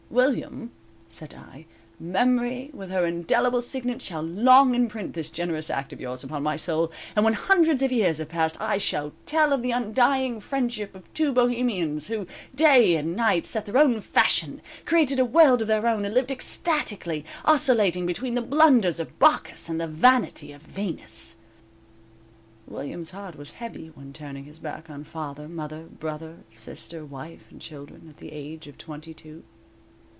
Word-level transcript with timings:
"_"William," 0.13 0.71
said 1.07 1.33
I, 1.33 1.65
"memory 1.97 2.69
with 2.73 2.89
her 2.89 3.05
indelible 3.05 3.61
signet 3.61 4.01
shall 4.01 4.21
long 4.21 4.75
imprint 4.75 5.13
this 5.13 5.29
generous 5.29 5.69
act 5.69 5.93
of 5.93 6.01
yours 6.01 6.21
upon 6.21 6.43
my 6.43 6.57
soul, 6.57 6.91
and 7.15 7.23
when 7.23 7.33
hundreds 7.33 7.81
of 7.81 7.93
years 7.93 8.17
have 8.17 8.27
passed, 8.27 8.59
I 8.59 8.77
shall 8.77 9.13
tell 9.25 9.53
of 9.53 9.61
the 9.61 9.71
undying 9.71 10.41
friendship 10.41 10.93
of 10.95 11.11
two 11.13 11.31
bohemians, 11.31 12.07
who, 12.07 12.27
day 12.53 12.97
and 12.97 13.15
night, 13.15 13.45
set 13.45 13.65
their 13.65 13.77
own 13.77 14.01
fashion, 14.01 14.61
created 14.85 15.17
a 15.17 15.23
world 15.23 15.61
of 15.61 15.69
their 15.69 15.87
own, 15.87 16.03
and 16.03 16.13
lived 16.13 16.29
ecstatically, 16.29 17.23
oscillating 17.45 18.05
between 18.05 18.33
the 18.33 18.41
blunders 18.41 18.99
of 18.99 19.17
Bacchus 19.17 19.69
and 19.69 19.79
the 19.79 19.87
vanity 19.87 20.51
of 20.51 20.61
Venus!" 20.61 21.37
William's 22.67 23.11
heart 23.11 23.37
was 23.37 23.51
heavy 23.51 23.87
when 23.95 24.11
turning 24.11 24.43
his 24.43 24.59
back 24.59 24.89
on 24.89 25.05
father, 25.05 25.47
mother, 25.47 25.83
brother, 25.85 26.39
sister, 26.51 27.05
wife 27.05 27.45
and 27.49 27.61
children, 27.61 28.07
at 28.09 28.17
the 28.17 28.33
age 28.33 28.67
of 28.67 28.77
twenty 28.77 29.13
two. 29.13 29.43